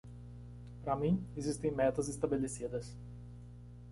[0.83, 2.97] Para mim, existem metas estabelecidas.